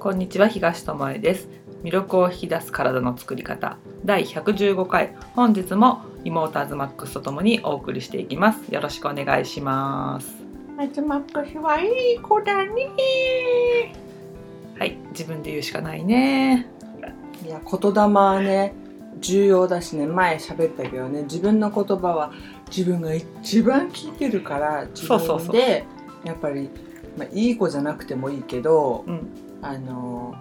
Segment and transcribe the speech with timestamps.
[0.00, 1.46] こんにちは東智恵です。
[1.84, 3.76] 魅力を引き出す体の作り方。
[4.02, 5.14] 第115回。
[5.34, 8.72] 本日も妹アズマックスとともにお送りしていきます。
[8.72, 10.34] よろしくお願いします。
[10.74, 12.88] マックスはいい子だね。
[14.78, 16.66] はい自分で言うしかないね。
[17.44, 18.74] いや言霊はね
[19.18, 20.06] 重要だしね。
[20.06, 21.24] 前喋ったけどね。
[21.24, 22.32] 自分の言葉は
[22.74, 25.46] 自分が一番聞いてるから自そうそうそう。
[25.48, 25.84] 分で
[26.24, 26.70] やっぱり、
[27.18, 29.28] まあ、いい子じゃなくてもいいけどうん
[29.62, 30.34] あの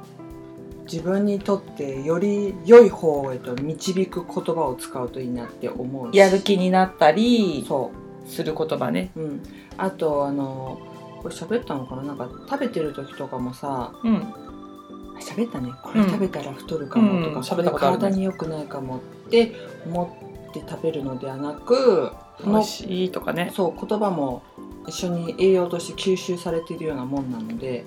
[0.91, 6.17] 自分にとってより良い方へと導く言葉を使うといいなって思うし。
[6.17, 7.91] やる気になったりそ
[8.25, 9.11] する言葉ね。
[9.15, 9.43] う、うん、
[9.77, 10.79] あとあの
[11.21, 12.03] これ喋ったのかな？
[12.03, 14.15] なんか食べてる時とかもさうん。
[14.15, 15.71] あ喋ったね。
[15.83, 17.33] これ食べたら太るかもとか、うん。
[17.35, 18.01] これ喋ったことあるね。
[18.01, 19.53] 体に良くないかもって
[19.85, 20.17] 思
[20.49, 22.11] って食べるのではなく
[22.43, 23.51] 美味しいとかね。
[23.53, 24.41] そう言葉も
[24.87, 27.85] 一緒に栄養として吸収されているようなもんなので、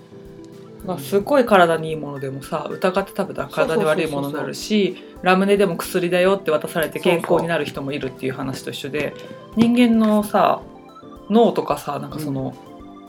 [0.84, 9.14] まあ、すごい体にいいものでもさ疑って食べたら体に悪いものになるしラムネでも薬だよって渡されて健康になる人もいるっていう話と一緒で
[9.56, 10.60] 人間のさ
[11.30, 12.54] 脳とかさなんかその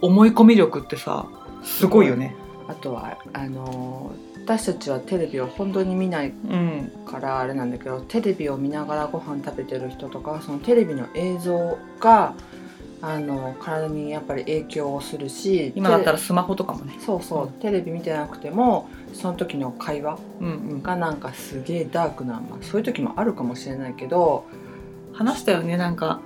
[0.02, 1.26] 思い込み力ってさ
[1.64, 2.36] すごいよね。
[2.68, 12.34] あとはあのー私たちはテレビを本当に見ないうん、からあれなんだけどテレビを見ながらご飯食べてる人とかそのテレビの映像が
[13.06, 16.94] あの体にやっぱり影響をするし今だったテらスマホとかもね。
[16.96, 17.02] レ。
[17.02, 17.52] そうそう、うん。
[17.60, 24.46] テレビ見てなくてもその時の会話うんうん、がなんかすげえダークな、まあ、そういう時もあるかもしれないけど
[25.12, 26.22] 話したよねなんか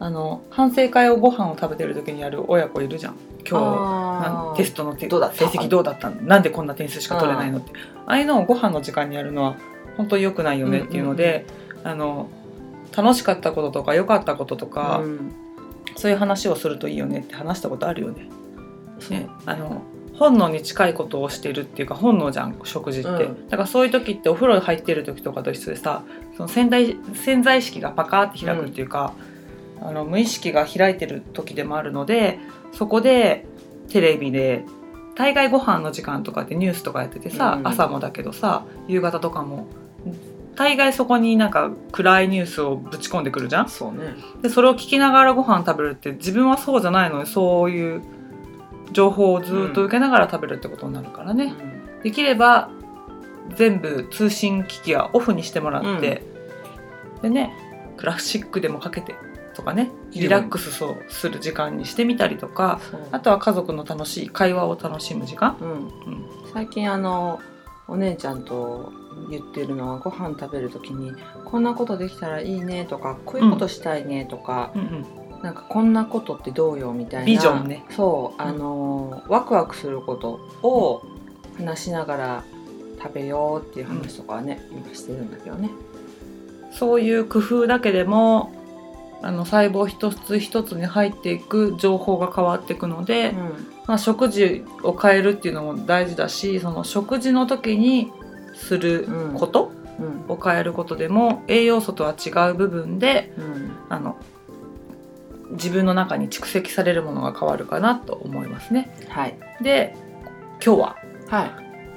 [0.00, 3.16] あの反省会をご飯を食べてる時にやる親子いるじゃん。
[3.46, 6.08] 今日テストのてどうだ成績どうだった？
[6.08, 7.72] のなんでこんな点数しか取れないのって。
[8.06, 9.56] ああいうのをご飯の時間にやるのは
[9.98, 11.44] 本当に良くないよねっていうので、
[11.84, 12.30] あの
[12.96, 15.32] 楽しかったこととか良かったこととか、うん
[15.98, 18.28] そういう話をするといいよねって話したことあるよね。
[19.10, 19.82] ねあの
[20.14, 23.48] 本能に近いことをしてるっていうか本能じゃん食事って、うん。
[23.48, 26.04] だからそういう時ってお風呂に入ってる時とかと一緒でさ
[26.36, 29.12] その潜在潜在意識がパカーって開くっていうか、
[29.82, 32.38] あの無意識が開いてる時でもあるので
[32.72, 33.44] そこで
[33.88, 34.64] テレビで
[35.16, 37.66] 大概ご飯の時間とかってニュースとかやっててさ、うん。
[37.66, 39.66] 朝もだけどさ夕方とかも
[40.58, 43.68] 大概そこになんか暗いニュースをぶち込んでくるじゃん？
[43.68, 44.16] そうね。
[44.42, 48.02] でそれを聞きながらご飯食べるって自分はそうじゃないのにそういう
[48.90, 51.54] 情報をずっと受けながら食べるってことになるからね、
[52.02, 52.70] できれば
[53.54, 56.22] 全部通信機器はオフにしてもらって、
[57.22, 57.54] でね
[57.96, 59.14] クラシックでもかけて
[59.54, 62.80] とかねリラックスそうする時間にしてみたりとか
[63.12, 65.90] あとは家族の楽しい会話を楽しむ時間、うんうん。
[66.52, 67.40] 最近あの
[67.86, 68.92] お姉ちゃんと
[69.30, 71.12] 言ってるのはご飯食べる時に
[71.44, 74.80] こんなことできたらいいねとかこういうことしたいねとか、うん。
[74.80, 75.06] うん
[75.42, 77.84] なんかこんなことってどうよみたいなビジョンね。
[77.90, 81.02] そうあの、ワクワクすることを
[81.58, 82.44] 話しながら
[83.00, 85.70] 食べようっていう話とかはね、今してるんだけどね。
[86.72, 88.52] そういう工夫だけでも
[89.22, 93.34] あの細胞一つ一つに入っていく情報が変わっていくので、
[93.86, 98.12] まあ、食事を変えるっていうのも大事だしその食事の時に
[98.58, 99.72] すること
[100.28, 103.76] を変えることでも栄養素とは違う部分でうん。
[103.88, 104.16] あの
[105.52, 108.94] 自分の中に蓄積されるものが変わるかなと思いますね。
[109.08, 109.38] はい。
[109.62, 109.96] で
[110.64, 110.96] 今日は
[111.28, 111.50] はい。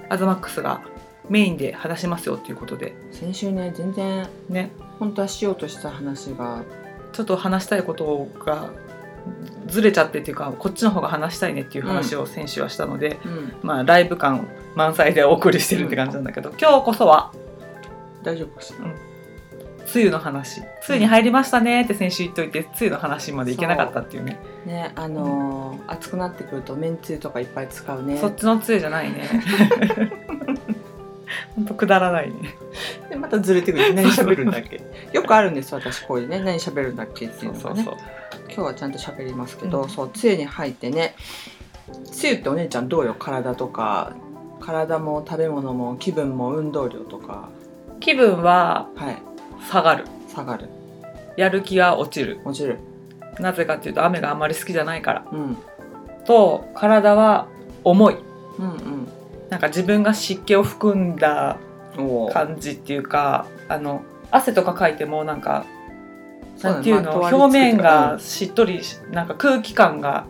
[0.10, 0.82] アズマックスが
[1.30, 2.96] メインで話しますよということで。
[3.12, 4.72] 先週ね全然ね。
[5.00, 6.64] 本当はしようとした話が
[7.12, 8.70] ちょっと話したいことが
[9.68, 13.54] ずれちゃってっていうかこっちの方が話したいねっていう話を先週はしたので、うん。
[13.62, 17.34] まあライブ感満載でお送りしてるって感じなんだけど、今日こそは
[18.24, 18.86] 大丈夫かしら。
[19.94, 20.60] 梅雨の話。
[20.60, 24.40] 梅雨に入りましたねって先週言っといて梅雨の話までいけなかったっていうね。
[24.66, 28.18] ねあのー暑くなってくるとめんつゆとかいっぱい使うね。
[28.18, 29.30] そっちの梅雨じゃないね
[31.56, 32.56] ほんとくだらないね。
[33.10, 33.94] でまたずれてくる。
[33.96, 34.82] 何喋るんだっけ？
[35.12, 36.40] よくあるんです私こういうね。
[36.40, 37.84] 何喋るんだっけっていうのがね。
[37.84, 37.96] そう
[38.48, 39.90] 今日はちゃんと喋りますけど、うん。
[39.90, 41.16] そう梅雨に入ってね
[41.90, 43.16] 梅雨ってお姉ちゃんどうよ？
[43.18, 44.14] 体とか。
[44.60, 47.50] 体も食べ物も気分も運動量とか。
[48.00, 49.22] 気分ははい。
[49.70, 50.06] 下がる。
[50.28, 50.70] 下がる。
[51.36, 52.40] やる気が落ちる。
[52.46, 52.78] 落ちる。
[53.40, 55.26] なぜかっていうと雨があまり好きじゃないから。
[55.32, 55.58] うん。
[56.26, 57.48] と体は
[57.84, 58.18] 重い。
[58.60, 59.08] うん
[59.52, 61.58] なんか自分が湿気を含んだ
[62.34, 64.02] 感じっていうかあの
[64.32, 65.66] 汗とかかいてもなんか
[66.64, 70.26] なんていうの、表面うがんしっとりしなんか空気感が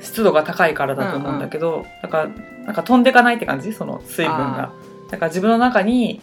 [0.00, 2.28] 湿度が高いからだと思うんだけど、だから
[2.66, 3.72] なんか飛んでかないって感じ？
[3.72, 4.72] その水分が。
[5.10, 6.20] だから自分の中に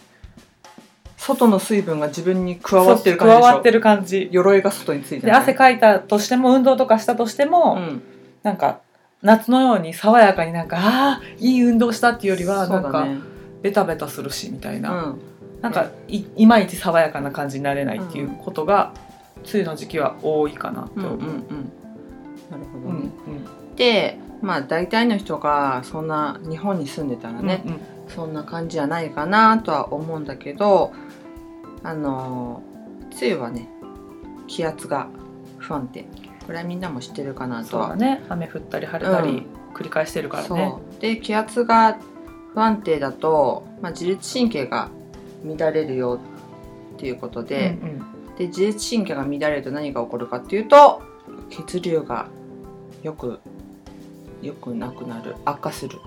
[1.16, 4.28] 外の水分が自分に加わってる感じ加わってる感じ。
[4.30, 8.02] 鎧が外についてで汗かいたとしても運動とかしたとしても、うん。
[8.44, 8.80] なんか
[9.24, 13.18] 夏のように爽やかになんかあーいい運動したっていうよりはなんかね
[13.62, 15.20] ベタベタするしみたいな、うん。
[15.62, 18.92] なんかいいまいち爽やかな感じになれないっていうことが、
[19.36, 21.14] 梅雨の時期は多いかなって思う。
[21.14, 21.72] うんうんうん。
[22.50, 23.10] なるほどうんね、
[23.76, 27.80] でまあ大体の人がそんな日本に住んでたらね、うんうん。
[28.08, 30.92] そんな感じじゃないかなとは思うんだけど
[31.82, 32.62] あの
[33.18, 33.70] 梅雨はね
[34.46, 35.08] 気圧が
[35.56, 36.04] 不安定
[36.46, 38.22] これはみんなも知ってるかなとね。
[38.28, 39.46] 雨降ったり晴れたりうん。
[39.74, 40.48] 繰り返してるからね。
[40.48, 41.00] そう。
[41.00, 41.98] で気圧が
[42.52, 44.88] 不安定だと、まあ、自律神経が
[45.44, 46.20] 乱れるよ
[46.94, 48.36] っていうことで,、うんうん。
[48.36, 51.02] で自律神経が乱れると何が起こるかっていうと
[51.50, 52.28] 血流が
[53.02, 53.40] よく
[54.42, 55.34] よくなくなる。
[55.44, 55.98] 悪化する。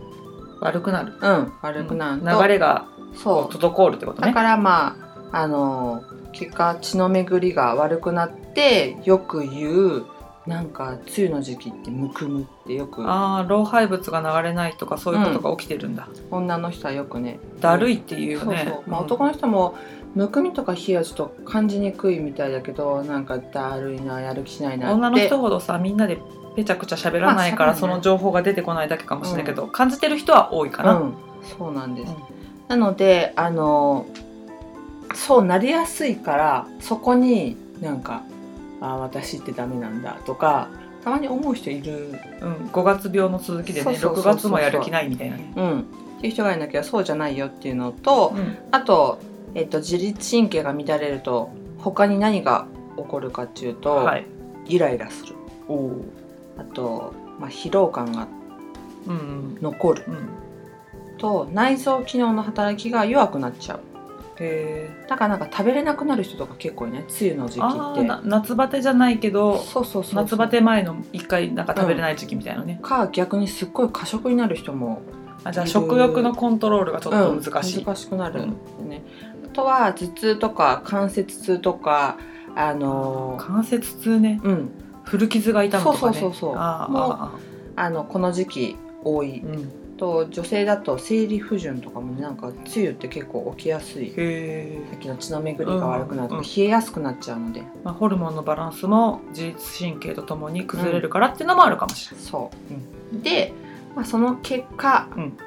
[0.61, 1.13] 悪くなる。
[1.21, 4.27] うん悪くなると、流れがそう滞るってことね。
[4.27, 4.95] だからま
[5.31, 10.05] ああの結果血の巡りが悪くなってよく言う
[10.47, 13.03] なんか梅雨の時期ってむくむってよく。
[13.07, 16.07] ああ老廃物が流れないとかそういうことが起きてるんだ。
[16.31, 17.39] 女の人はよくね。
[17.59, 18.65] だるいっていうよそうね。
[18.67, 19.05] そう、まあ、うん。
[19.05, 19.75] 男の人も
[20.15, 24.95] むくみとか冷えはちょっと感じにくいみたいだけどなんかだるいなやる気しないなって。
[24.95, 26.19] 女の人ほどさみんなで
[26.55, 30.93] ぺちゃくちゃ喋らないから、その情報が出てこないだけかもしれないけど、感じてる人は多いかな。
[30.93, 31.13] うん、
[31.57, 34.05] そうなんです、うんなのであの
[35.15, 38.23] そうなりやすいからそこになんか
[38.81, 40.69] あー私ってダメなんだとか
[41.03, 45.53] たまに思う人いるうん、5月病の続きでね6そうそうそうそう月もやる気ないみたいなね。
[45.55, 45.83] うん、っ
[46.21, 49.19] ていう人がいるんだけどそうじゃないよっていうのと、うんあと、
[49.55, 54.25] えっと自律神経が乱れると他に何が起こるかっていうと、はい。
[54.67, 55.35] イライラする
[55.69, 56.05] おお。
[56.57, 58.27] あと、まあ、疲労感が
[59.07, 60.13] うん残るうん。
[60.13, 61.17] うん。
[61.17, 63.81] と内臓機能の働きが弱くなっちゃうへ
[65.07, 68.03] だからなんか食べれなくなる人とか結構いね梅雨の時期って。
[68.03, 75.01] な夏バテじゃないけどそうそうそう夏バテ前の一回なんか食べれない時期みたいなね、か逆にすっごい過食になる人も
[75.43, 78.55] あじゃあ食欲のコントロールがちょっと難しい、うん、難しくなるんで
[78.87, 79.03] ね、
[79.45, 82.17] あとは頭痛とか関節痛とか
[82.57, 84.41] あのー関節痛ね。
[84.43, 84.69] うん。
[85.05, 85.99] 古傷が痛むとかね。
[86.01, 86.55] そうそうそうそう。
[86.57, 87.31] あーもうあ
[87.75, 89.41] あのこの時期多い。
[89.41, 94.09] ーうんと女性だと生理不順とかもねなんか梅雨って結構起きやすい。
[94.09, 102.51] さっきの血の巡りが悪くなるとうんか冷えやすくなっちゃうので、まあ、ホルモンのバランスも自律神経とともに崩れるからっていうのもあるかもしれない、そ
[103.11, 103.53] う、で、
[103.95, 105.37] まあ、その結果、うん。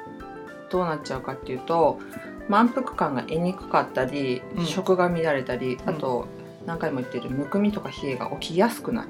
[0.69, 1.99] どうなっちゃうかっていうと
[2.47, 4.65] 満腹感が得にくかったり、うん。
[4.65, 6.27] 食が乱れたりあと、
[6.65, 9.09] 何回も言ってるむくみとか冷えが起きやすくなる、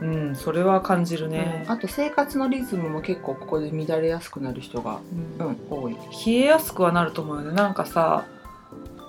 [0.00, 5.00] うん、それは感じるね、あと生活のリズムも結構ここで乱れやすくなる人が、
[5.40, 5.46] うん。
[5.46, 5.96] うん、多い。
[6.26, 7.52] 冷えやすくはなると思うよね。
[7.52, 8.26] なんかさ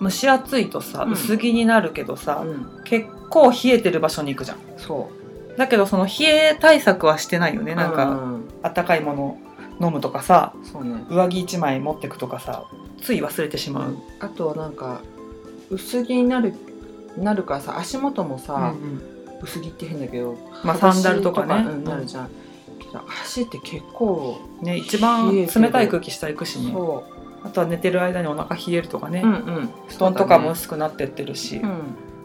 [0.01, 1.11] 蒸し暑いとさ、うん。
[1.13, 2.83] 薄着になるけどさ、うん。
[2.83, 4.57] 結構冷えてる場所に行くじゃん。
[4.77, 5.09] そ
[5.57, 7.73] だけどその冷え対策はしてないよね。
[7.73, 11.05] うなんか、うんあったかいもの飲むとかさね。
[11.09, 12.65] 上着1枚持ってくとかさ
[13.01, 15.01] つい忘れてしまう、あとなんか
[15.69, 16.53] 薄着になる
[17.17, 18.73] なるからさ足元もさ、
[19.41, 21.55] 薄着って変だけどまあサンダルとかね。
[21.55, 22.29] うんなるじゃん、
[23.23, 26.71] 足って結構ね一番冷たい空気下行くしね。
[26.71, 27.03] そ
[27.43, 29.69] あとは寝てる間にお腹冷えるとかね、ううんうん。
[29.87, 31.73] 布団とかも薄くなってってるし、だね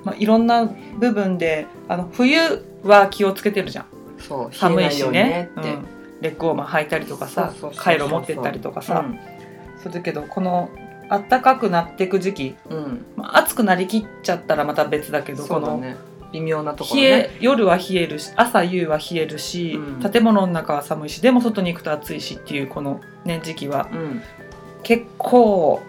[0.04, 0.64] まあ、いろんな
[0.98, 2.38] 部分であの冬
[2.82, 3.86] は気をつけてるじゃん。
[3.94, 5.10] うんそう寒いしね。
[5.10, 5.86] ねうん。
[6.20, 9.18] レッグウォーマー履いたりとかさカイロ持ってったりとかさ、うん。
[9.80, 10.70] するけどこの
[11.10, 13.04] 暖かくなっていく時期、うん。
[13.16, 15.96] まあ、暑くなりきっちゃったらまた別だけどこのそうだね
[16.32, 20.10] 微妙なところ冷ねえ夜は冷えるし朝夕は冷えるし、うん。
[20.10, 24.22] 建物の中は寒いしでも外に行くと暑いしっていうこの、ね、時期はうん。
[24.82, 25.80] 結構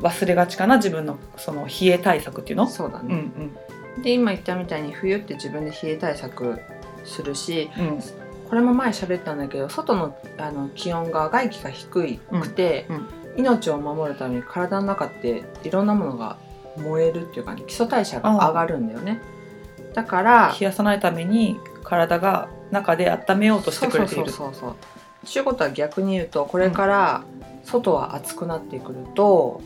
[0.00, 2.64] 忘れがちかな自分のその冷え対策っていうの？
[2.64, 3.30] うんそうだね、
[4.02, 6.58] で今言ったみたいに冬って自分で冷え対策
[7.04, 8.00] するしうんうん。
[8.48, 12.96] これも前喋ったんだけど外のあの気温が外気が低くて、うん。
[12.96, 13.06] うん。
[13.36, 16.36] 命を守るために体の中っていろんなものが
[16.76, 19.22] 燃えるっていうか、ね、基礎代謝が上がるんだよね
[19.94, 24.30] だから冷やさないために体が中で温めようとしてくれている。
[24.30, 24.76] そうそうそうそう。
[25.32, 27.22] ということは逆に言うとこれから
[27.64, 29.60] 外は暑くなってくると、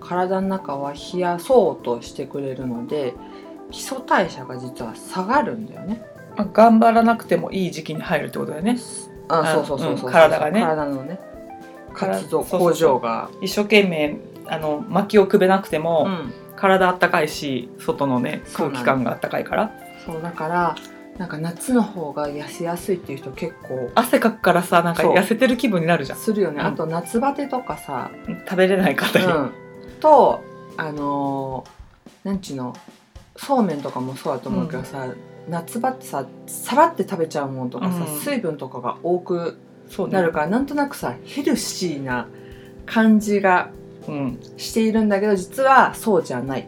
[0.00, 3.14] 体の中は冷やそうとしてくれるので
[3.70, 6.04] 基礎代謝が実は下がるんだよね。
[6.36, 8.78] まあ頑張らなくてもいい時期に入るってことだよね。
[9.28, 10.10] ああそうそうそうそう、う。
[10.10, 10.60] ん体がね。
[10.60, 11.18] 体のね。
[11.94, 12.68] 活動そうそうそう。
[12.70, 13.30] 工場が。
[13.40, 14.16] 一生懸命
[14.46, 16.32] あの薪をくべなくても、うん
[16.64, 19.70] 体あったかいし外のね空気感があったかいから。
[20.06, 20.76] そうだから
[21.18, 26.18] なんか夏の方が痩せやすいっていう人結構汗かくからさなんか痩せてる気分になるじゃん。
[26.18, 26.66] するよね、うん。
[26.66, 28.10] あと夏バテとかさ、
[28.48, 29.52] 食べれない方に、うん、
[30.00, 30.42] と
[30.76, 32.74] あのーなんちゅうの
[33.36, 35.06] そうめんとかもそうだと思うけどさ、
[35.48, 38.20] 夏場ってささらって食べちゃうもんとかさ、うん。
[38.20, 39.58] 水分とかが多く
[40.10, 42.26] なるからなんとなくさヘルシーな
[42.86, 43.70] 感じが
[44.08, 44.40] うん。
[44.56, 46.64] しているんだけど実はそうじゃないっ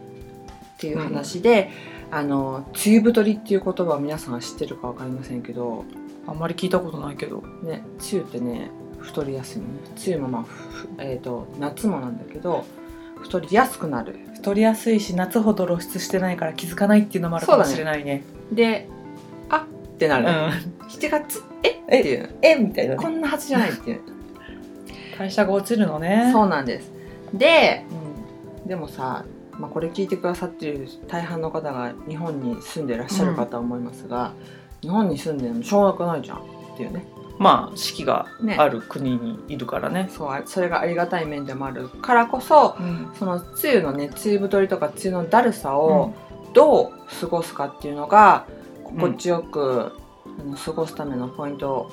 [0.77, 1.69] ていう話で、
[2.11, 5.83] あの梅雨太りっていう言葉を皆さんが知ってるか分かりませんけど
[6.25, 7.41] あんまり聞いたことないけど。
[7.63, 9.67] ね梅雨ってね太りやすいの。
[9.67, 9.73] ね
[10.05, 12.65] 梅雨もまあ、ふえー、と夏もなんだけど
[13.21, 14.19] 太りやすくなる。
[14.35, 18.23] 太りやすいし夏ほど露出してないから気づかないっていうのもあるかもしれないね。
[18.51, 18.87] で
[19.49, 20.31] あってなる、うん。
[20.87, 21.69] 7月え？
[21.99, 22.35] っていう。
[22.41, 22.55] え？
[22.55, 23.01] みたいなね。
[23.01, 24.01] こんなはずじゃないっていう。
[25.17, 26.29] 代謝が落ちるのね。
[26.31, 26.96] そうなんです
[27.33, 27.85] で
[28.63, 28.67] うん。
[28.67, 29.25] でもさ、
[29.59, 34.33] まあ、これ聞いてくださっている大半の方が日本に住んでらっしゃるかとは思いますが、
[34.81, 36.37] 日本に住んでるのしょうがないじゃん。
[36.37, 36.41] っ
[36.77, 37.05] ていうね。
[37.39, 38.55] まあ四季がね。
[38.57, 40.09] ある国にいるからね。
[40.11, 43.11] そうあそれがありがたい面でもあるからこそうん。
[43.17, 46.13] その梅雨のね梅雨太りとか梅雨のだるさを
[46.53, 48.45] どう過ごすかっていうのが
[48.83, 49.91] 心地よく、
[50.39, 51.91] あの過ごすためのポイント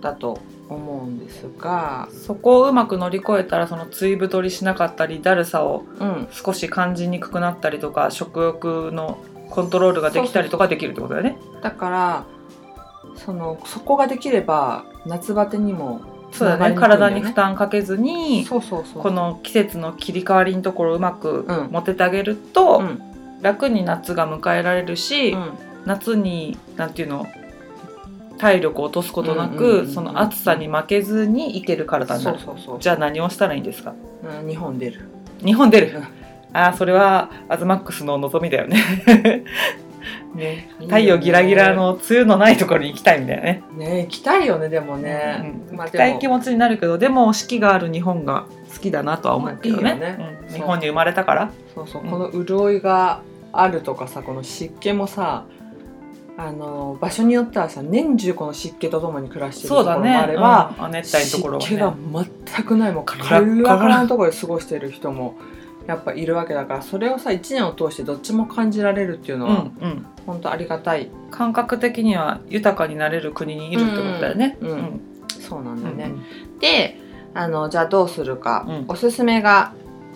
[0.00, 9.18] だと思うんですが、そこをうまく乗り越えたらその追太りしなかったりだるさをうん、少し感じにくくなったりとか食欲の
[9.50, 11.38] コントロールができたりとかできるってことだよね。
[11.62, 12.24] だから
[13.16, 16.58] そのそこができれば夏バテにもそうだね。
[16.58, 19.02] つながりにくいんだよ体に負担かけずにそうそうそう。
[19.02, 21.68] この季節の切り替わりのところをうまくうん。
[21.70, 23.02] 持ててあげると、うん。
[23.40, 25.50] 楽に夏が迎えられるし、うん。
[25.86, 27.26] 夏になんていうの
[28.38, 32.38] 体力を落とすことなくその暑さに負けずにいける体になる。
[32.38, 32.78] そうそうそう。
[32.80, 33.94] じゃあ何をしたらいいんですか？
[34.40, 35.00] うん日本出る。
[35.44, 36.04] 日本出る、うん
[36.50, 38.82] ああそれはアズマックスの望みだよね。
[40.34, 43.62] ね太陽ギラギラの梅雨のないところに行きたいみたいなね。
[43.76, 50.38] ね行きたいよねでもね、うんまあ行きたい気持ちになるけどでも四季がある日本が好きだなとは思うけどね,、ね。
[50.48, 50.54] うん。
[50.54, 51.50] 日本に生まれたから。
[51.74, 52.10] そうそう、うん。
[52.10, 53.20] この潤いが
[53.52, 55.44] あるとかさこの湿気もさ
[56.40, 65.36] あの場所によってはさ年中この湿気とともに暮らしてるところもあれば、うん、亜熱帯のところは湿気がね全くないもうカラカのところで過ごしてる人も
[65.88, 70.06] やっぱいるわけだからそれをさ1年を通してどっちも感じられるっていうのうんは、うん。
[70.26, 71.10] 本当ありがたい。
[71.30, 74.58] 感覚的には豊かになれる国にいるってことだよね。
[74.60, 74.76] うんうん。
[74.76, 75.00] うん。
[75.28, 76.04] そうなんだよね。
[76.04, 76.08] う
[76.56, 77.00] んで
[77.34, 78.84] あのじゃあどうするか、うん。
[78.86, 79.72] おすすめが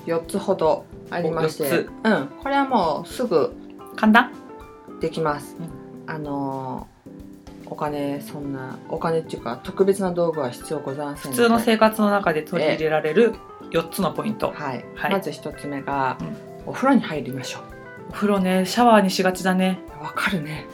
[0.07, 1.87] 4つほどありまして。
[2.05, 3.55] うん、これはもうすぐ
[3.97, 4.33] 簡単？
[5.01, 5.57] できます。
[6.07, 6.89] あの
[7.67, 13.35] お金そんなお金っていうか特別な道具は必要ございません普通の生活の中で取り入れられる
[13.71, 14.53] 4つのポイント。
[14.53, 15.13] はい、はい。
[15.13, 16.37] まず1つ目が、うん。
[16.67, 17.61] お風呂に入りましょ
[18.11, 19.81] お風呂ねシャワーにしがちだね。
[20.01, 20.67] うわかるね。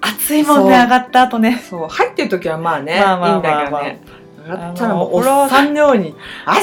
[0.00, 1.58] 暑いもんね上がった後ね。
[1.58, 1.88] そう。
[1.88, 4.00] 入ってる時はまあね、まあまあいいんだけどね。
[4.44, 6.14] 上がったらもうおあのお風呂っさんのように
[6.46, 6.60] 「あじ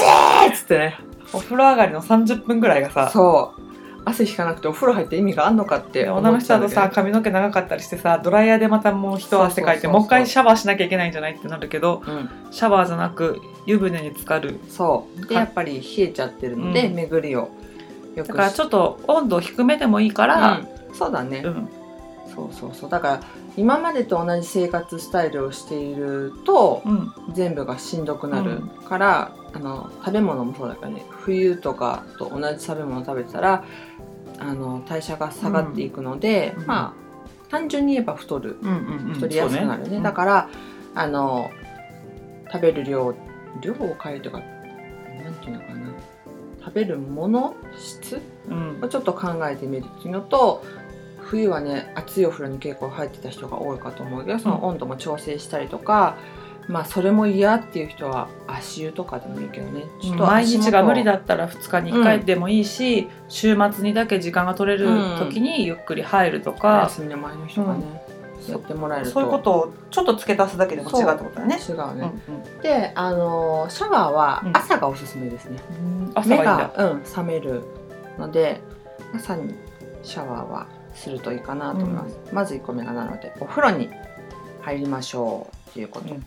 [0.49, 0.97] ー!」っつってね。
[1.33, 3.62] お風呂上がりの30分ぐらいがさそう
[4.05, 12.29] 汗引かなくてお風呂入って意味があんのかって思女の人だとさ髪の毛長かったりしてさドライヤーでまたもう一汗かいてもう一回シャワーしなきゃいけないんじゃないってなるけどうん。
[12.51, 14.59] シャワーじゃなく湯船に浸かる。
[14.69, 15.21] そう。
[15.21, 16.95] でかやっぱり冷えちゃってるので、うん。
[16.95, 17.49] 巡りを
[18.15, 21.69] よくだからちょっと温度低めでもいいから、うん、そうだね、うん。
[22.33, 22.89] そうそうそう。
[22.89, 23.23] だから
[23.55, 27.13] 今までと同じ生活スタイルをしているとうん。
[27.33, 28.67] 全部がしんどくなるうん。
[28.67, 31.05] から、あの食べ物もそうだからね。
[31.09, 33.63] 冬とかと同じ食べ物を食べてたら
[34.39, 36.65] あの代謝が下がっていくので、うん。
[36.65, 37.03] まあ
[37.49, 38.57] 単純に言えば太る。
[38.61, 39.13] うんうんうん。
[39.13, 40.49] 太りやすくなるね,、そうだから
[40.95, 41.51] あの
[42.51, 43.15] 食べる量
[43.61, 45.93] 量を変えるとかなんていうのかな。
[46.65, 48.79] 食べるもの質うん。
[48.81, 50.63] をちょっと考えてみるっていうのと
[51.19, 56.17] 冬はね熱いお風呂に結構入ってた人が多いかと思うけどその温度も調整したりとか、
[56.67, 59.83] まあそれも嫌っていう人は足湯とかでもいいけどね。
[60.01, 64.87] ちょっと毎日が無理だったら2日に1回でもいいし、週末にだけ時間が取れる
[65.19, 68.03] 時にゆっくり入るとおか、休みの前の人がね、
[68.47, 69.11] やってもらえると。
[69.11, 71.57] そういうことをちょっと付け足すだけでも違うってことだね。
[71.57, 72.11] 違ううんね、
[72.61, 74.57] であのシャワーはうん。
[74.57, 76.11] 朝がおすすめですね、うん。
[76.15, 77.63] 朝目がうん、覚める
[78.17, 78.61] ので
[79.15, 79.55] 朝に
[80.03, 83.89] シャワーはするといいかなと思います、まず1個目がなのでお風呂に
[84.61, 86.25] 入りましょうっていうこと、うん。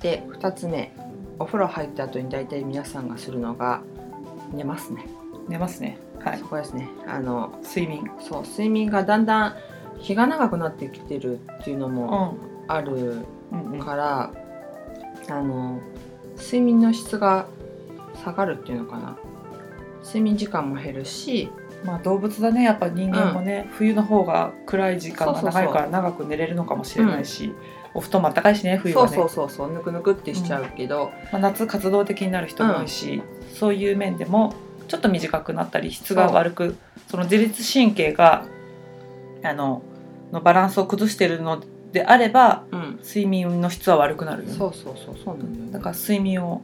[0.00, 0.92] で2つ目。
[1.40, 3.80] お風呂入った後に大体皆さんがするのが
[4.52, 5.06] 寝ますね。
[5.48, 5.96] 寝ますね。
[6.18, 6.38] はい。
[6.38, 6.46] そ。
[6.46, 6.88] こですね。
[7.06, 8.10] あの睡眠。
[8.20, 9.56] そう睡眠がだんだん
[9.98, 12.38] 日が長くなってきてるっていうのうもん。
[12.66, 13.78] あるうんうん。
[13.78, 14.32] から、
[15.28, 15.78] あの
[16.36, 17.46] 睡眠の質が
[18.24, 19.16] 下がるっていうのかな。
[20.04, 21.50] 睡眠時間も減るし
[21.84, 22.64] まあ動物だね。
[22.64, 27.54] やっぱ人間もね、冬の方が暗い時間が長いから長く寝れるのかもしれないし、
[27.98, 29.14] お布団もあったかいしね冬はね。
[29.14, 34.54] そうそうそうそうぬくぬくってしちゃうけど、まあ、夏活動的になる人も多いし、そういう面でも
[34.86, 36.76] ちょっと短くなったり質が悪く
[37.08, 38.44] その自律神経が
[39.42, 39.82] あの
[40.32, 41.62] のバランスを崩してるの
[41.92, 43.00] であればうん。
[43.02, 44.54] 睡眠の質は悪くなるよね。
[44.54, 45.72] そうそうそうそうなんだよね。
[45.72, 46.62] だから睡眠を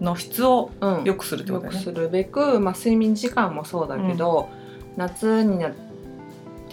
[0.00, 1.04] の質をうん。
[1.04, 1.84] 良くするってこよとだよね。
[1.84, 4.48] くするべく、まあ、睡眠時間もそうだけど、
[4.96, 5.89] 夏になって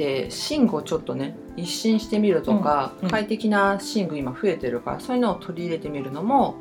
[0.06, 3.12] 寝具をちょっとね一新してみるとか、うんうん。
[3.12, 6.56] 快適な寝具今増えてるからそういうのを取り入れてみるのも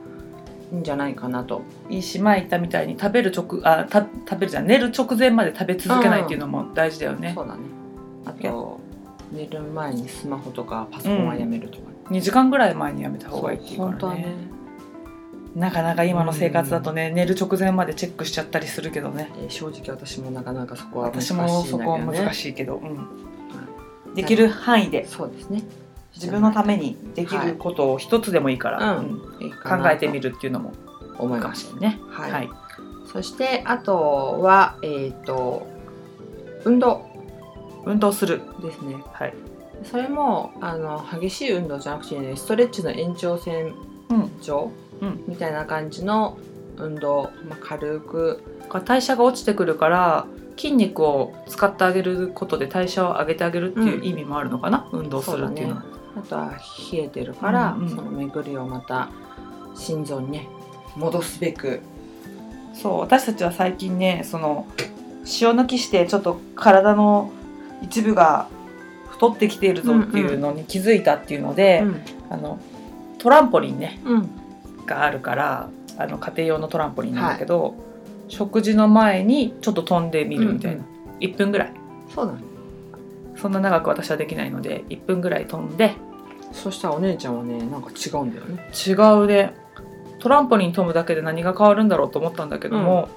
[0.73, 1.62] いいんじゃないかなと。
[1.88, 7.61] いいし前言ったみたいに食べる直あた食べるじゃん寝る直前まで食べ続けないっていうのも大事だよね、そうだね。
[8.25, 8.81] あと
[9.33, 14.55] 寝る前にスマホとかパソコンはやめるとか、2時間ぐらい前にやめた方がいいっていうからね
[15.56, 19.32] なかなか今の生活だとね、寝る直前までチェックしちゃったりするけどね。
[19.38, 25.06] えー正直私もなかなかそこは難しいん私もだけど、ね、そこは難しいけど、うん、できる範囲で。
[25.06, 25.62] そうですね。
[26.14, 29.02] 自分のためにできることを一つでもいいから、
[29.64, 32.00] 考えてみるっていうのもいいか思いましれないね。
[32.10, 32.32] はい。
[32.32, 32.50] はい、
[33.10, 35.66] そしてあとはえっ、と
[36.64, 37.06] 運動。
[37.86, 38.96] 運動する、ですね。
[39.12, 39.34] はい。
[39.84, 43.75] それもあの激しい運動じゃなくて、ね、ストレッチの延長線
[44.10, 44.70] うん、上。
[44.80, 44.86] うん
[45.26, 46.38] みたいな感じの
[46.78, 48.42] 運動、まあ、軽く。
[48.84, 50.26] 代謝が落ちてくるから
[50.56, 55.84] 筋肉を使ってあげることで代謝を上げてあげるっていう意味もあるのかな、運動するっていうのは。
[56.16, 56.52] あとは
[56.92, 57.90] 冷えてるから、うんうん。
[57.90, 59.10] その巡りをまた
[59.74, 60.48] 心臓にね
[60.96, 61.80] 戻すべく。
[62.74, 64.66] そう私たちは最近ねその
[65.40, 67.30] 塩抜きしてちょっと体の
[67.82, 68.48] 一部が
[69.08, 72.02] 太ってきているぞっていうのに気づいたっていうので、うん。
[72.30, 72.58] あの
[73.18, 74.00] トランポリンね。
[74.04, 74.30] うん
[74.87, 77.75] があるからあの家庭用のトランポリンなんだけど、
[78.28, 80.85] 食事の前にちょっと飛んでみるみたいな、
[81.21, 81.73] 1分ぐらい。
[82.14, 82.38] そうだね。
[83.37, 85.95] そんな長く私はできないので1分ぐらい飛んで。
[86.52, 88.71] そしたらお姉ちゃんはねなんか違うんだよね。
[88.75, 88.93] 違
[89.25, 89.52] うで。
[90.19, 93.09] トランポリン飛ぶだけで何が変わるんだろうと思ったんだけども、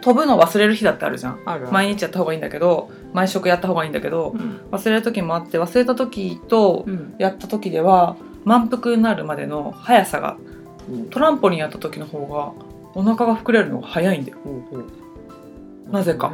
[0.00, 1.40] 飛ぶの忘れる日だってあるじゃん。
[1.44, 1.68] ある。
[1.70, 4.60] 毎日やった方がいいんだけど毎食やった方がいいんだけどうん。
[4.70, 7.14] 忘れる時もあって忘れた時とうん。
[7.18, 10.38] やった時では満腹になるまでの速さが
[11.10, 12.52] トランポリンやった時の方が
[12.94, 14.38] お腹が膨れるのが早いんだよ。
[15.90, 16.32] なぜか。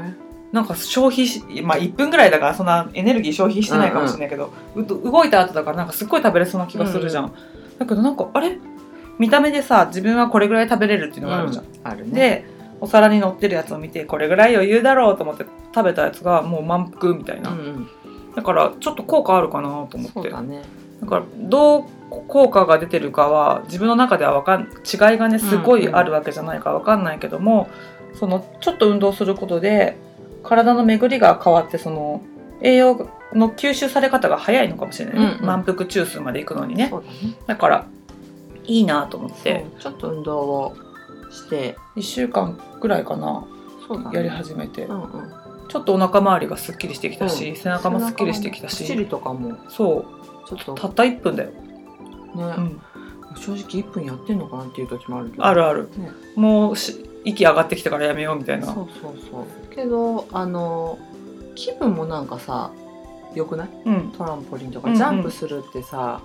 [0.52, 7.32] なんか消費しまあ1分ぐらいだからそんなエネルギー消費してないかもしれないけど、う動いた後だからなんかすっごい食べれそうな気がするじゃん、
[7.78, 8.58] だけどなんかあれ？
[9.18, 12.12] 見た目でさ自分はこれぐらい食べれるっていうのがあるじゃん、あるね。
[12.12, 12.44] で
[12.82, 17.88] お皿に乗ってるやつを見てこれぐらい余裕だろうと思って食べたやつがもう満腹みたいな、うんうん。
[18.36, 20.10] だからちょっと効果あるかなと思って。
[20.12, 20.62] そうだね
[21.02, 27.68] だからどう効果が出てるかは自分の中ではわかん違いがねすごいあるわけじゃないからわかんないけども、
[28.14, 29.96] そのちょっと運動することで
[30.42, 32.22] 体の巡りが変わってその
[32.60, 35.46] 栄養の吸収され方が早いのかもしれないね、うんうん。
[35.46, 36.90] 満腹中枢まで行くのにね。
[36.90, 36.92] ね。
[37.46, 37.86] だから
[38.64, 39.66] いいなと思って。
[39.80, 40.76] ちょっと運動を
[41.30, 41.76] して。
[41.96, 43.46] 1週間ぐらいかな
[44.10, 44.16] ね。
[44.16, 45.32] やり始めて、うんうん。
[45.68, 47.56] ちょっとお腹周りがすっきりしてきたし、うん。
[47.56, 48.84] 背中もすっきりしてきたし。
[48.84, 49.56] お尻とかも。
[49.68, 50.74] そうちょっと。
[50.74, 51.56] たった1分だよ、ね、
[52.34, 52.80] うん、
[53.36, 56.10] 正直1分やってんのかなっていう時もあるけどあるある、ね。
[56.36, 58.66] もうし息上がってきたからやめようみたいな。
[58.66, 59.74] そうそうそう。
[59.74, 60.98] けどあの
[61.54, 62.72] 気分もなんかさ
[63.34, 63.68] よくない？
[63.86, 64.12] うん。
[64.12, 64.98] トランポリンとうんうん。
[64.98, 66.20] かジャンプするってさ、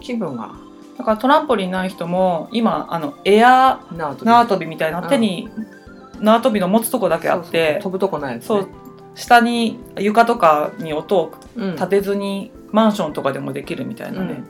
[0.00, 0.50] 気分が。
[0.98, 4.66] だからトランポリンない人も今あのエア縄跳び。
[4.66, 5.48] みたいな手に
[6.20, 7.80] 縄跳びの持つとこだけあって。
[7.82, 8.68] 飛ぶとこないやつ、ね、そう
[9.16, 14.44] 下に床とかに音をうん、立てずにマンションとかでもできるみたいなね、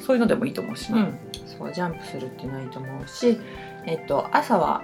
[0.00, 3.38] そういうのでもいいと思うしね、うん、そうジャンプするっていうのはいいと思うし、
[3.84, 4.82] えっと、朝は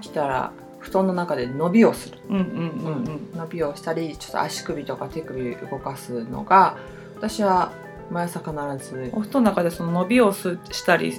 [0.00, 3.30] 起きたら布団の中で伸びをする、うん、うんうんうん。
[3.34, 6.76] 伸びをしたりちょっと足首とか手首動かすのが
[7.16, 7.72] 私は
[8.10, 9.10] 毎朝必ず。
[9.14, 11.14] お布団の中でその伸びをすしたり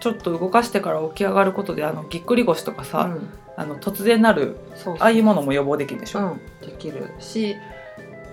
[0.00, 4.96] ちょっと動かしてから起き上がることであのぎっくり腰とかさ、うんあの突然なるそうそう。
[5.00, 7.56] ああいうものも予防できるでしょ、うん、できるし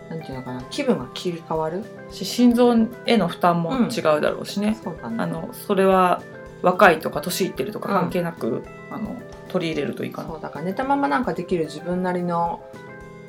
[0.09, 1.83] なんていうのかな気分が切り替わる？
[2.11, 5.15] し心臓への負担も違うだろうしね、そうだね。
[5.19, 6.21] あのそれは
[6.61, 9.15] 若いとか年いってるとか関係なく、あの
[9.47, 10.29] 取り入れるといいかな。
[10.29, 12.61] そうだから寝たままなんかできる自分なりの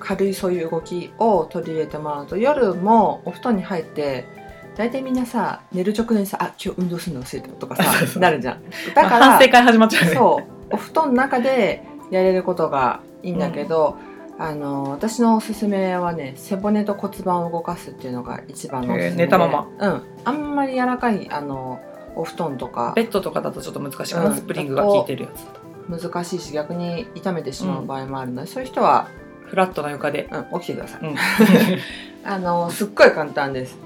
[0.01, 4.27] 軽いそういう動きを取り入れてもらうと夜もお布団に入って
[4.75, 8.07] 大体みんなさ寝る直前にさ「あ今日運動するの忘れた」とか そうそう。
[8.09, 8.63] さなるじゃん。
[8.95, 10.15] だから反省会始まっちゃうね。
[10.17, 13.97] そうお布団の中でやれることがいいんだけど、
[14.39, 19.11] あの私のおすすめはね背骨と骨盤を動かすっていうのが一番のおすすめ。
[19.11, 19.69] でへー寝たまま？
[19.79, 20.03] うん。
[20.25, 21.81] あんまり柔らかいあの
[22.17, 22.93] お布団とか。
[22.97, 24.35] ベッドとかだとちょっと難しいかな、うん。
[24.35, 25.47] スプリングが効いてるやつ。
[25.89, 29.09] 難しいし逆に痛めてしまう場合もあるので、そういう人は、
[29.47, 31.01] フラットな床で、うん、起きてください。
[31.03, 31.17] うん、
[32.25, 33.77] あのすっごい簡単です。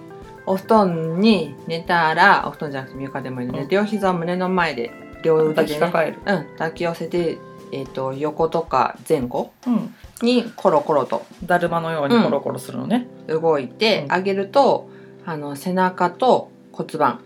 [0.44, 3.68] お布団に寝たらお布団じゃなくて床でもいいので、うん。
[3.68, 4.92] 両膝を胸の前で
[5.26, 7.38] 両腕抱きかかえる、うん、抱き寄せて、
[7.72, 14.12] えー、と横とか前後うん、にコロコロとだるまのようにコロコロするのね、動いてうん。
[14.12, 14.88] あげると、
[15.24, 17.20] あの背中と骨盤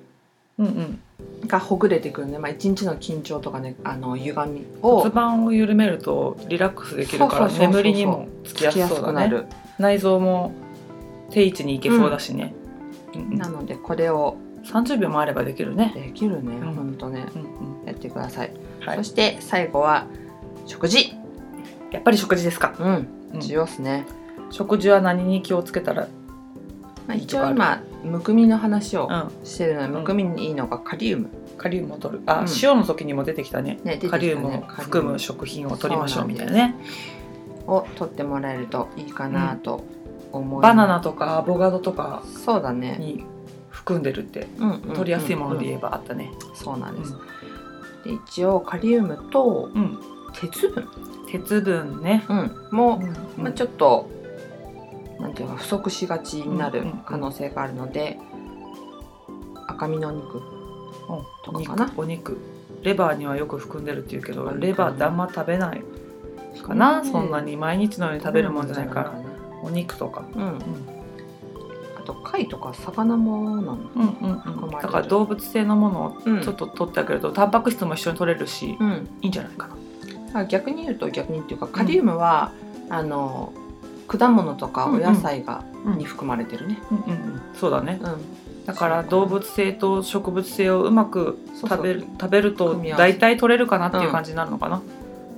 [0.59, 1.01] うんうん。
[1.47, 8.97] がほぐれてくるんで、まあ、一日の緊張とかねあの歪みを骨盤を緩めるとリラックスできるから眠りにもつきやすそうだね。
[8.99, 9.47] すくなる、
[9.79, 10.53] 内臓も
[11.31, 12.55] 定位置に行けそうだしね、
[13.15, 13.37] うんうん。
[13.37, 14.37] なのでこれを
[14.71, 16.75] 30秒もあればできるね、できるね、うん。
[16.75, 17.27] ほんとね。
[17.35, 17.51] うん
[17.87, 18.97] やってください、うんはい。
[18.99, 20.07] そ、して最後は
[20.67, 21.15] 食事。
[21.91, 23.09] やっぱり食事ですか、うん。
[23.35, 23.41] うん。
[23.41, 24.07] 重要っすね、
[24.51, 26.09] 食事は何に気をつけたら
[27.07, 29.47] まあ、一応今むくみの話をうん。
[29.47, 32.23] してるので、むくみにいいのがカリウム、カリウムを取る。
[32.27, 32.47] あ、うん。
[32.63, 33.81] 塩の時にも出てきたね。
[33.83, 34.09] ね、ね。
[34.09, 36.77] カリウムを含む食品を取りましょうみたいなね。
[37.67, 39.85] を取ってもらえるといいかなと
[40.33, 43.25] 思います、バナナとかアボカドとかそうだね、に
[43.81, 46.31] 含んでるってうん取りやすいもので言えばあったね。
[46.55, 47.15] そうなんです、
[48.05, 49.71] で一応カリウムと
[50.35, 50.89] 鉄分、
[51.31, 53.01] 鉄分ね、うん、も、
[53.37, 54.09] うんまあ、ちょっと
[55.19, 58.19] なんていうか不足しがちになる可能性があるので、
[59.67, 60.43] 赤身のお肉
[61.45, 61.87] とかかな。
[61.87, 62.39] 肉お肉。
[62.83, 65.83] レバーにはよく含んでるっていうけどあレバーってあんま食べない
[66.63, 69.13] かな、そんなに毎日のように食べるもんじゃないから
[69.63, 70.57] お肉とか、うん、うん、あ
[72.15, 74.71] と貝とか魚もなのうんうんうん。
[74.71, 76.43] だから動物性のものをうん。
[76.43, 79.09] ちょっと取ってあげると、タンパク質も一緒に取れるし、うん。
[79.23, 79.69] いいんじゃないか
[80.33, 80.41] な。
[80.41, 82.53] あ逆に言うと逆にっていうかカリウムは、
[82.89, 83.53] あの
[84.07, 85.99] 果物とかお野菜が、うん。
[85.99, 87.41] に含まれてるね、うんうんうん。
[87.55, 87.99] そうだね。
[88.03, 88.67] うん。
[88.67, 94.83] だから動物性と植物性をうまく食べる食べると大体取れるかなっていう感じになるのかな、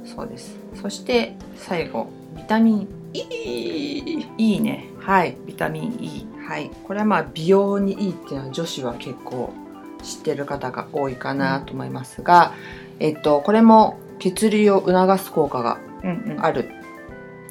[0.04, 0.58] そうです。
[0.74, 4.88] そして最後ビタミン E いいね。
[4.98, 5.36] はい。
[5.46, 6.70] ビタミン E はい。
[6.84, 9.54] これはまあ美容にいいっていうのは女子は結構
[10.02, 12.52] 知ってる方が多いかなと思いますが、
[13.00, 16.44] えっとこれも血流を促す効果がうんうん。
[16.44, 16.64] ある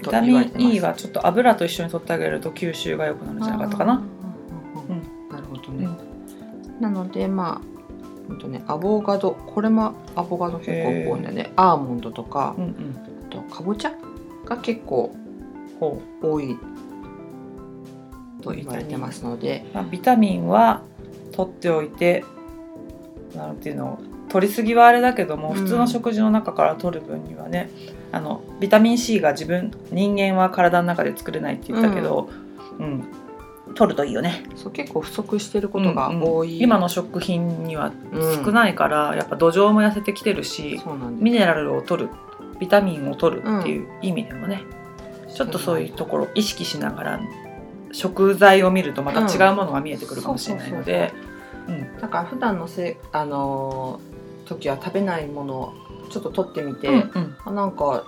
[0.03, 0.75] とビタミン言われてます。
[0.75, 3.93] E はちょっと油と一緒に取ってあげると吸収が良くなるんじゃなかったかな。
[3.95, 5.31] うんうんうん。
[5.31, 5.87] なるほどね、
[6.79, 11.51] なのでまあほんとねアボカドこれもアボカド結構多いんだね。
[11.55, 12.95] アーモンドとかうんうん。
[13.27, 13.93] あとかぼちゃ
[14.45, 15.15] が結構
[15.79, 16.55] ほ多い
[18.41, 19.65] と言われてますので。
[19.71, 19.75] う。
[19.75, 20.81] まあ、ビタミンは
[21.31, 22.23] 取っておいて、
[23.35, 23.99] なんていうの、
[24.29, 25.55] 取りすぎはあれだけども、うん。
[25.55, 27.69] 普通の食事の中から取る分にはね。
[28.13, 32.29] あのビタミン C が自分人間は体の中で作れないって言ったけど、
[32.77, 33.05] うん、
[33.73, 34.43] 取るといいよね。
[34.55, 36.61] そう結構不足してることが多い、うんうん。
[36.61, 38.45] 今の食品にはうん。
[38.45, 40.81] 少ないから、やっぱ土壌も痩せてきてるし、
[41.19, 42.09] ミネラルを取る
[42.59, 44.63] ビタミンを取るっていう意味でもね、
[45.33, 47.19] ちょっとそういうところを意識しながら
[47.91, 51.13] 食材を見るとまた違うものが見えてくるかもしれないので。
[52.01, 54.11] だから普段のせあのー
[54.51, 55.73] 時は食べないものを
[56.09, 57.35] ちょっと取ってみて、うんうん。
[57.45, 58.03] あなんか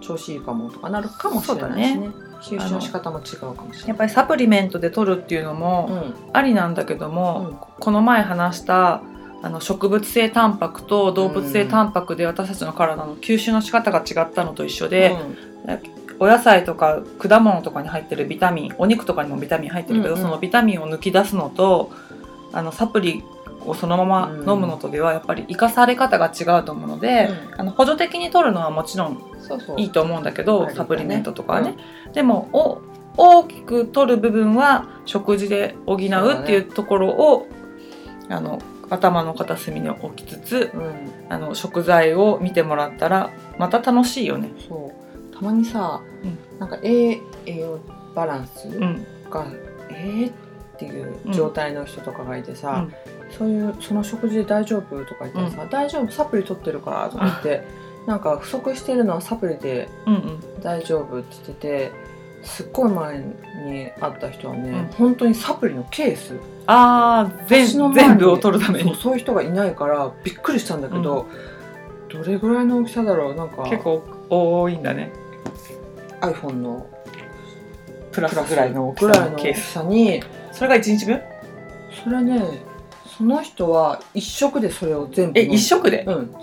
[0.00, 2.08] 調子いいかもとかなるかもしれないですね。
[2.42, 3.88] 吸収の仕方も違うかもしれない。
[3.88, 5.90] やっぱりサプリメントで取るっていうのも
[6.32, 9.02] ありなんだけども、この前話した
[9.42, 15.16] あの植物性タンパクと動物性タンパクで私たちの体の吸収の仕方が違ったのと一緒で、
[16.20, 20.26] お野菜とか果物とかに入ってるビタミンお肉とかにもビタミン入ってるけど、うんうん。
[20.26, 21.90] そのビタミンを抜き出すのと
[22.52, 23.24] あのサプリ
[23.64, 29.22] をそのまま飲むのとではやっぱり生かされ方が違うと思うので、あの補助的に取るのはもちろん
[29.76, 31.74] いいと思うんだけど、サプリメントとかはね、
[32.12, 32.80] でもお
[33.16, 37.46] 大きく取る部分は食事で補うっていうところを、
[38.28, 41.10] あの頭の片隅に置きつつうん。
[41.28, 44.50] あの食材を見てもらったらまた楽しいよね。
[44.68, 44.99] そう
[45.40, 46.02] たまにさ、
[46.58, 47.78] うなんか栄栄養
[48.14, 49.06] バランスうん。
[49.30, 49.46] が、
[49.90, 50.32] えーっ
[50.78, 53.34] ていう状態の人とかがいてさ、うん。
[53.36, 57.66] そういうその食事で大丈夫とか言ったらさ、大丈夫サプリ取ってるからとか言って、
[58.06, 60.60] なんか不足してるのはサプリでうんうん。
[60.62, 61.92] 大丈夫って言ってて
[62.42, 64.84] すっごい前に会った人はね、うん。
[64.96, 66.34] 本当にサプリのケース。
[66.66, 68.90] ああ全部を取るために。
[68.90, 71.26] そうそういう人がいないからびっくりしたんだけど、
[72.08, 73.64] どれぐらいの大きさだろうなんか。
[73.64, 75.12] 結構多いんだね
[76.20, 76.86] iPhone の
[78.12, 81.20] プラスぐらいの大きさのケースさにそれが1日分？
[82.04, 82.42] それね
[83.16, 86.04] その人は一食でそれを全部え一食で？
[86.06, 86.34] うん。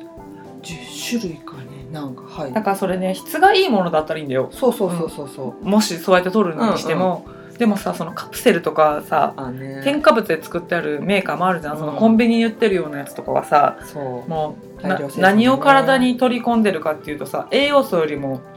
[0.61, 2.53] 10種類かねなんかはい。
[2.53, 4.49] だからそれね質がいいものだったらいいんだよ。
[4.51, 7.25] そうそうそうそうそう、もしそうやって取るにしても、
[7.57, 9.81] でもさそのカプセルとかさあね。
[9.83, 14.29] 添加物で作ってあるメーカーもあるじゃん、そのうんコンビニに売ってるようなやつとかはさそう。
[14.29, 18.56] もうな大量生産何を体に取り込んでるかっていうとさ栄養素よりも、そ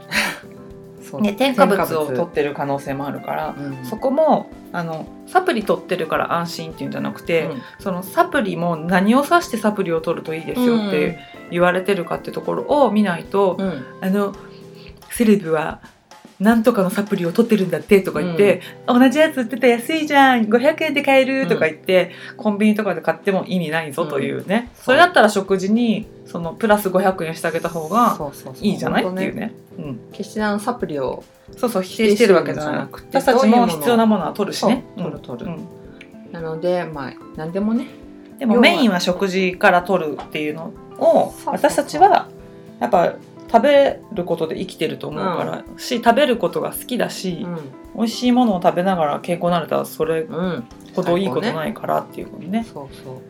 [1.19, 7.61] ね、添加物を取ってる可能性もあるから、うんそこもあのサプリ取ってるから安心っていうんじゃなくて、うん。
[7.79, 11.19] そのサプリも何を指してサプリを取るといいですよって
[11.49, 13.85] 言われてるかってところを見ないと、うん。
[14.01, 14.35] あの
[15.09, 15.81] セレブは
[16.41, 28.17] なんとかのサプリを取ってるんだってとか言って、同じやつ売ってたら安いじゃん500円で買えるとか言って、コンビニとかで買っても意味ないぞというね、それだったら食事にそのプラス500円してあげた方が
[28.59, 29.53] いいじゃないっていうね。
[29.77, 31.23] うん、決してあのサプリを
[31.55, 34.83] そうそう否定してるわけじゃないくて私たちも必要なものは取るしね。
[34.97, 35.45] 取る取る。
[35.45, 35.67] うん。
[36.31, 37.85] なのでまあ何でもね。
[38.39, 42.27] でもメインは食事から取るっていうのを私たちは
[42.79, 43.13] やっぱ
[43.51, 47.45] 食べることで生きてると思うから、し食べることが好きだし、
[47.95, 52.63] 美味しいものを食べながら健康になれたらそれうん、うん、ほどいいことないからっていうことね。
[52.63, 53.21] そうそ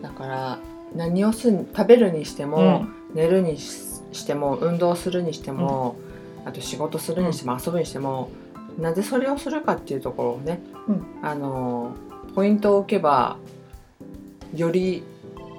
[0.00, 0.02] う。
[0.02, 0.58] だから
[0.94, 5.96] 何をする食べるにしても、寝るにししても運動するにしても、
[6.46, 8.30] あと仕事するにしても、遊ぶにしても
[8.78, 11.04] なぜそれをするかっていうところをね、うん。
[11.22, 11.94] あの
[12.34, 13.36] ポイントを置けば
[14.54, 15.02] より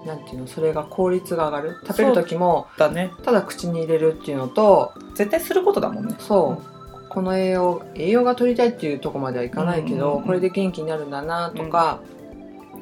[0.08, 1.76] なんていうのそれが効率が上がる？
[1.86, 3.12] 食べる時もだね。
[3.24, 6.16] ただ口に入れるっていうのと絶対することだもんね。
[6.18, 12.00] そう、この栄養栄養が取りたいっていうところまではいかないけど、うんうんうんこれで元気になるんだなとか、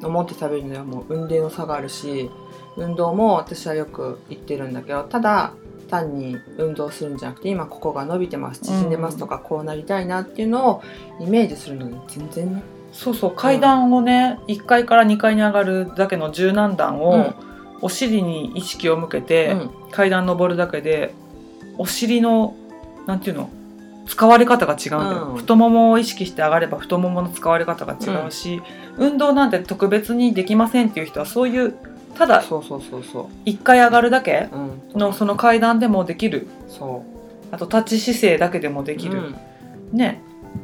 [0.02, 2.30] 思って食べるのはもう運動の差があるし
[2.76, 5.52] 運動も私はよく言ってるんだけどただ
[5.88, 10.82] 単に運動するんじゃなくて今ここが伸びてます縮んでますとか、こうなりたいなっていうのを
[11.20, 12.62] イメージするのに全然ね
[12.96, 17.34] そうそう階段をね1階から2階に上がるだけの柔軟段を、うん。
[17.82, 19.90] お尻に意識を向けて、うん。
[19.90, 21.14] 階段登るだけで
[21.76, 22.56] お尻の
[23.06, 23.50] なんていうの
[24.06, 25.36] 使われ方が違うんだよ、うん。
[25.36, 28.62] 太ももを意識して上がれば太ももの使われ方が違うし、
[28.96, 31.74] 運動なんて特別にできませんっていう人はそういう
[32.16, 36.46] ただそうそうそうそ1回上がるだけう、うん、のその階段でもできる。
[36.68, 37.04] そ
[37.50, 39.36] あと立ち姿勢だけでもでうきる、うん。
[39.92, 40.22] ね。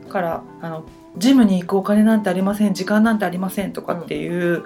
[0.08, 0.84] からあの
[1.16, 4.64] ジムに行くお金なんてありません時間なんてありませんとかっていう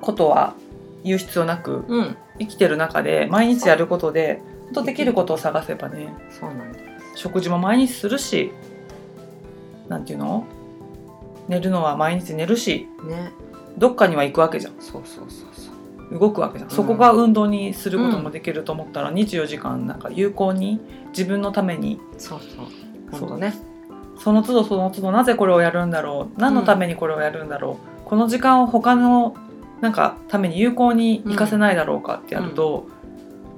[0.00, 0.54] ことは
[1.04, 8.52] 言う必要なくうん、生きてる中で毎日やることで本当できることを探せばねそうなんだよ食事も毎日するし
[9.88, 10.44] なんていうの？
[11.48, 13.30] 寝るのは毎日寝るしね。
[13.78, 14.72] どっかには行くわけじゃん。
[14.80, 15.70] そうそうそうそ
[16.16, 16.18] う。
[16.18, 22.40] 動くわけじゃん、そこが運動にすることもできると思ったら24時間なんか有効に自分のためにそう。
[22.40, 22.66] そう。
[23.20, 23.54] 本当ね
[24.26, 29.36] その都度その都度なぜこれをやるんだろう何のためにこれをやるんだろう、この時間を他の
[29.80, 32.88] なんかために有効に活かせないだろうかってやると、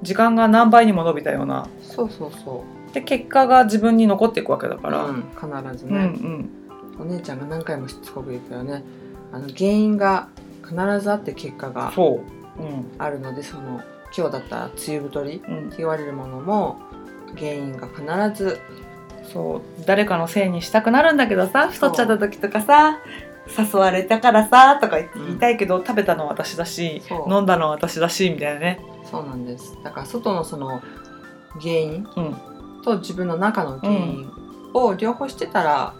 [0.03, 6.49] 時間が何倍にも伸びたようなそうそうそで結果が自分に残っていくわけだから、う、うん、必ずうんうね、ん。
[6.99, 8.83] お姉ちゃんが何回もしつこく言うけどね。
[9.31, 10.27] あの原因が
[10.61, 12.21] 必ずあって結果がそ
[12.59, 13.81] う、うんあるのでその
[14.15, 16.77] 今日だったら梅雨太りってうん、言われるものも
[17.35, 18.03] 原因が必
[18.43, 18.59] ず
[19.31, 22.99] そう誰かのせいにしたくなるんだけどさ太っちゃった時とかさ
[23.57, 27.33] 誘われたからさとか言ってうん言いたいけど、食べたのは私だしそう。
[27.33, 29.75] 飲んだのは私だしみたいなね、そうなんです。
[29.83, 30.81] だから外のその
[31.59, 32.35] 原因うん、
[32.83, 34.31] と自分の中の原因
[34.73, 35.95] を両方してたら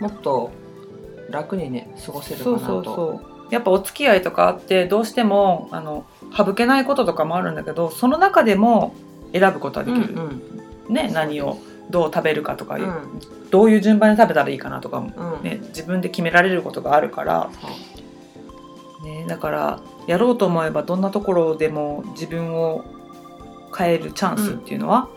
[0.00, 0.52] もっと
[1.30, 2.66] 楽にね過ごせるかそうなと。
[2.66, 8.94] そうそうやっぱお付き合いとかあってどうしてもあの省けないこととかもあるんだけどその中でも
[9.34, 10.42] 選ぶことはできる、うん
[10.88, 11.58] ね何を
[11.92, 13.20] どう食べるかとかいう、うん。
[13.50, 15.44] どういう順番で食べたらいいかなとかも、うん。
[15.44, 17.50] ね、自分で決められることがあるから、
[19.04, 22.84] ね、だからやろうと思えばどんなところでも自分を
[23.76, 25.08] 変えるチャンスっていうのは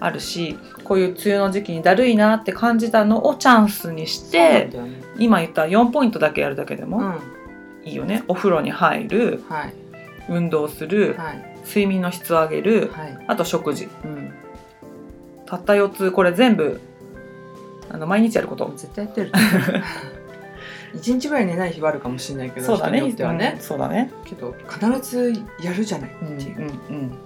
[0.00, 5.02] あるし、こういう梅雨の時期にだるいなって感じたのをチャンスにしてね。
[5.18, 7.20] 今言った4ポイントだけやるだけでもうん。
[7.88, 9.74] いいよね、お風呂に入るはい。
[10.28, 11.56] 運動する、はい。
[11.64, 13.18] 睡眠の質を上げるはい。
[13.26, 13.88] あと食事。
[14.04, 14.15] うん
[15.46, 16.80] たった4つこれ全部
[17.90, 18.72] あの毎日やること。
[18.76, 19.32] 絶対やってる。
[20.94, 22.98] 一日ぐらい寝ない日はあるかもしれないけどそうだね。
[22.98, 23.52] 人によってはね。
[23.56, 24.10] うん、そうだね。
[24.24, 27.18] けど必ずやるじゃないってうんうんいううん。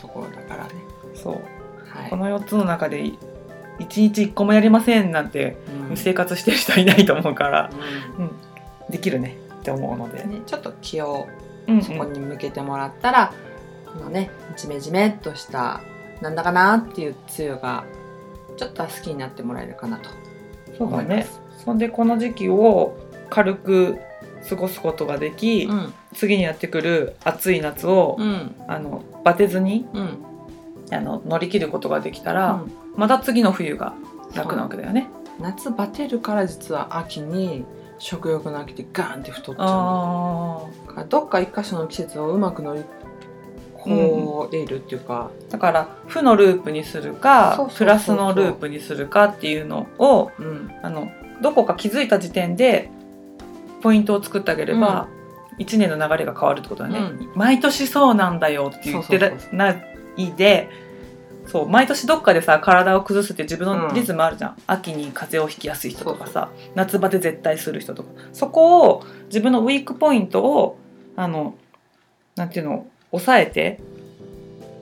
[0.00, 0.70] ところだからね、
[1.14, 1.34] そう。
[1.34, 2.10] はい。
[2.10, 3.16] この4つの中で1
[3.78, 5.56] 日1個もやりませんなんて
[5.90, 5.96] うん。
[5.96, 7.70] 生活してる人いないと思うから、
[8.88, 9.36] うできるね。
[9.60, 11.26] って思うので、んね、ちょっと気を
[11.66, 11.82] うんうん。
[11.82, 13.32] そこに向けてもらったら、
[13.92, 15.80] このねジメジメっとした
[16.20, 17.84] なんだかなっていう梅雨が
[18.56, 20.10] ちょっとは好きになってもらえるかなと。
[20.78, 21.26] そうだね。
[21.64, 22.96] そんでこの時期を
[23.30, 23.98] 軽く
[24.48, 25.94] 過ごすことができ、うん。
[26.14, 28.54] 次にやってくる暑い夏を、うん。
[28.68, 30.18] あのバテずにうん。
[30.92, 32.72] あの乗り切ることができたら、うん。
[32.96, 33.94] また次の冬が
[34.34, 35.08] 楽なわけだよね。
[35.40, 37.64] 夏バテるから実は秋に
[37.98, 42.84] 食欲の秋でガーンって太っちゃうどっか一箇所の季節をうまく乗り
[43.86, 51.10] 越えるっていうか、ーだから負のループにするかプラスのループにするかっていうのをうんあの
[51.42, 52.90] どこか気づいた時点で
[53.82, 55.08] ポイントを作ってあげれば、
[55.58, 59.18] 1年の流れが変わるってことだね、うん毎年そうなんだよって言って
[59.52, 59.70] な
[60.16, 60.68] いで
[61.46, 70.78] そう毎年どっかでさ体を崩すって自分のリズムあるじゃん、秋に風邪をひきやすい人とかさ夏バテ絶対する人とかそこを自分のウィークポイントを
[71.14, 71.54] あの
[72.34, 73.80] なんていうの抑えて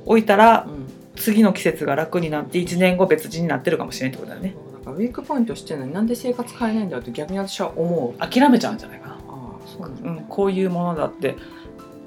[0.07, 0.85] おいたらうん。
[1.17, 4.57] 次の季節が楽になって1年後別人になってるかもしれないってことだよね。
[4.75, 8.19] なんかウィークポイントしてるのになんで生活変えないんだって逆に私は思う。
[8.19, 9.21] 諦めちゃうんじゃないかな、ああ
[9.65, 10.11] そうなんだ。
[10.11, 11.37] うん、こういうものだって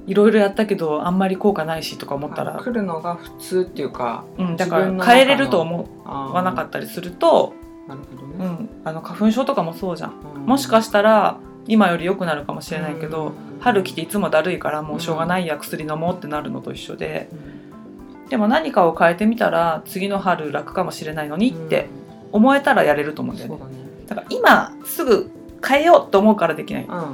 [0.06, 7.54] いろいろやったけどあんまり効果ないしとか思ったら、来るのが普通っていうかうん、だから変えれると思あわなかったりすると、
[7.88, 10.14] なるほどね、うん、あの花粉症とかもそうじゃん。
[10.36, 10.46] うん。
[10.46, 18.30] もしかしたら今より良くなるかもしれないけど、うん春来ていつもだるいからもうしょうがないや薬飲もうってなるのと一緒でうん。
[18.30, 21.88] でも何かを変えてみたら次の春楽かもしれないのにって
[22.32, 23.60] 思えたらやれると思うんだよね。
[24.06, 25.32] だから今すぐ
[25.66, 27.12] 変えようと思うからできないうん、そう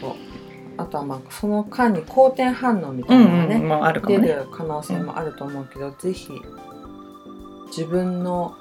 [0.00, 0.12] そう。
[0.78, 4.28] あとはまあその間に好転反応みたうんいなのがね、うんもうあるかもね。
[4.28, 6.30] 出る可能性もあると思うけど、ぜひ
[7.68, 8.54] 自分の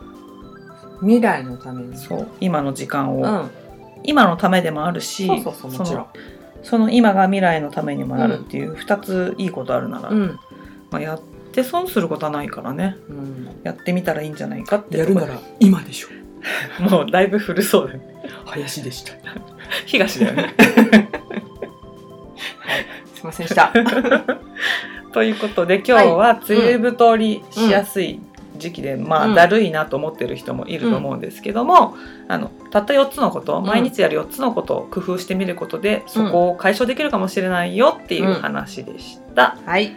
[1.00, 1.96] 未来のために。
[1.96, 2.28] そう。
[2.40, 3.50] 今の時間を、うん、
[4.04, 6.08] 今のためでもあるしそうそうそうもちろん
[6.64, 10.40] その今が未来のためにもなるっていう2ついいことあるなら、うん、
[10.90, 11.22] まあ、やっ
[11.52, 12.98] て損することはないからね。
[13.10, 16.08] うん、やってみたらいいんじゃないかってやるなら今でしょ。
[16.08, 16.14] と
[16.90, 18.12] こもうだいぶ古そうだよね。
[18.46, 19.14] 林でした。
[19.86, 20.56] 東だよね。
[23.16, 23.72] すいませんでした。
[25.14, 28.20] ということで今日は梅雨太りしやすい
[28.62, 29.32] 時期で、まうん。
[29.34, 31.96] あだるいなと思ってる人もいると思うんですけども、
[32.30, 33.66] あのたった4つのことん。
[33.66, 39.58] 毎日やる4つのことを工夫してみることで、そこを解消できるかもしれないよっていう話でした。
[39.66, 39.96] はい。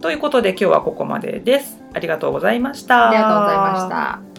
[0.00, 1.82] ということで今日はここまでです。
[1.94, 3.08] ありがとうございました。
[3.08, 4.35] ありがとうございました